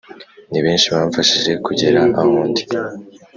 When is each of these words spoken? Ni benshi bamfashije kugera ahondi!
Ni 0.51 0.59
benshi 0.65 0.87
bamfashije 0.93 1.51
kugera 1.65 2.01
ahondi! 2.21 2.61